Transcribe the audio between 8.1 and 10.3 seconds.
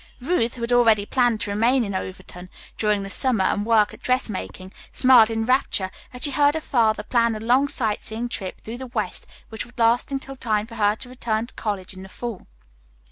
trip through the west which would last